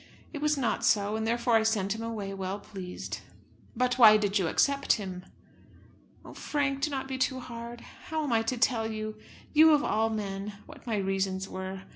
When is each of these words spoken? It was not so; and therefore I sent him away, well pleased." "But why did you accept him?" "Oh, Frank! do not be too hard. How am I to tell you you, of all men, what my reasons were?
It 0.33 0.41
was 0.41 0.57
not 0.57 0.83
so; 0.83 1.15
and 1.15 1.27
therefore 1.27 1.57
I 1.57 1.61
sent 1.61 1.93
him 1.93 2.01
away, 2.01 2.33
well 2.33 2.57
pleased." 2.59 3.19
"But 3.75 3.99
why 3.99 4.17
did 4.17 4.39
you 4.39 4.47
accept 4.47 4.93
him?" 4.93 5.23
"Oh, 6.25 6.33
Frank! 6.33 6.81
do 6.81 6.89
not 6.89 7.07
be 7.07 7.19
too 7.19 7.39
hard. 7.39 7.81
How 8.05 8.23
am 8.23 8.33
I 8.33 8.41
to 8.41 8.57
tell 8.57 8.91
you 8.91 9.15
you, 9.53 9.73
of 9.73 9.83
all 9.83 10.09
men, 10.09 10.53
what 10.65 10.87
my 10.87 10.95
reasons 10.97 11.47
were? 11.47 11.83